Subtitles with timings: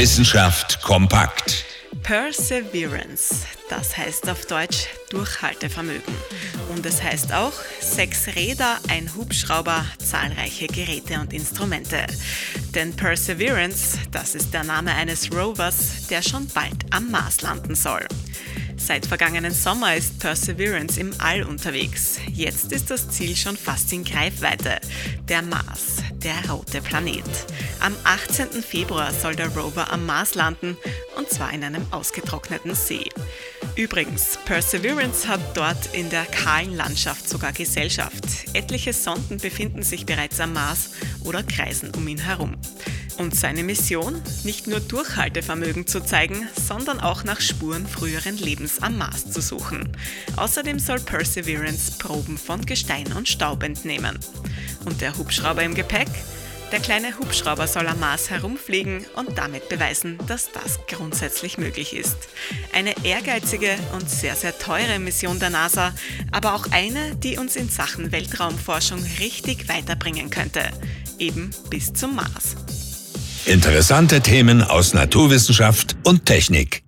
[0.00, 1.66] Wissenschaft kompakt.
[2.02, 6.14] Perseverance, das heißt auf Deutsch Durchhaltevermögen.
[6.70, 12.06] Und es heißt auch sechs Räder, ein Hubschrauber, zahlreiche Geräte und Instrumente.
[12.74, 18.06] Denn Perseverance, das ist der Name eines Rovers, der schon bald am Mars landen soll.
[18.78, 22.18] Seit vergangenen Sommer ist Perseverance im All unterwegs.
[22.32, 24.80] Jetzt ist das Ziel schon fast in Greifweite.
[25.28, 27.24] Der Mars, der rote Planet.
[27.80, 28.62] Am 18.
[28.62, 30.76] Februar soll der Rover am Mars landen
[31.16, 33.08] und zwar in einem ausgetrockneten See.
[33.76, 38.24] Übrigens, Perseverance hat dort in der kahlen Landschaft sogar Gesellschaft.
[38.52, 40.90] Etliche Sonden befinden sich bereits am Mars
[41.24, 42.56] oder kreisen um ihn herum.
[43.20, 44.22] Und seine Mission?
[44.44, 49.94] Nicht nur Durchhaltevermögen zu zeigen, sondern auch nach Spuren früheren Lebens am Mars zu suchen.
[50.36, 54.18] Außerdem soll Perseverance Proben von Gestein und Staub entnehmen.
[54.84, 56.08] Und der Hubschrauber im Gepäck?
[56.72, 62.16] Der kleine Hubschrauber soll am Mars herumfliegen und damit beweisen, dass das grundsätzlich möglich ist.
[62.72, 65.92] Eine ehrgeizige und sehr, sehr teure Mission der NASA,
[66.30, 70.62] aber auch eine, die uns in Sachen Weltraumforschung richtig weiterbringen könnte.
[71.18, 72.54] Eben bis zum Mars.
[73.46, 76.84] Interessante Themen aus Naturwissenschaft und Technik.